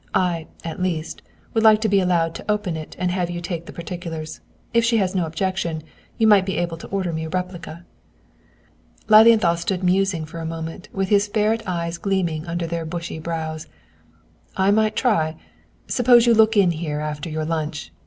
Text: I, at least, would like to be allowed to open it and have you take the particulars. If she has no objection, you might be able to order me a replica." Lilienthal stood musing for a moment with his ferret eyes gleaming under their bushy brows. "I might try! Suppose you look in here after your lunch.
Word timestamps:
I, 0.15 0.47
at 0.63 0.81
least, 0.81 1.21
would 1.53 1.63
like 1.63 1.79
to 1.81 1.87
be 1.87 1.99
allowed 1.99 2.33
to 2.33 2.51
open 2.51 2.75
it 2.75 2.95
and 2.97 3.11
have 3.11 3.29
you 3.29 3.39
take 3.39 3.67
the 3.67 3.71
particulars. 3.71 4.41
If 4.73 4.83
she 4.83 4.97
has 4.97 5.13
no 5.13 5.27
objection, 5.27 5.83
you 6.17 6.25
might 6.25 6.43
be 6.43 6.57
able 6.57 6.77
to 6.77 6.87
order 6.87 7.13
me 7.13 7.25
a 7.25 7.29
replica." 7.29 7.85
Lilienthal 9.09 9.57
stood 9.57 9.83
musing 9.83 10.25
for 10.25 10.39
a 10.39 10.43
moment 10.43 10.89
with 10.91 11.09
his 11.09 11.27
ferret 11.27 11.61
eyes 11.67 11.99
gleaming 11.99 12.47
under 12.47 12.65
their 12.65 12.83
bushy 12.83 13.19
brows. 13.19 13.67
"I 14.57 14.71
might 14.71 14.95
try! 14.95 15.35
Suppose 15.85 16.25
you 16.25 16.33
look 16.33 16.57
in 16.57 16.71
here 16.71 16.99
after 16.99 17.29
your 17.29 17.45
lunch. 17.45 17.91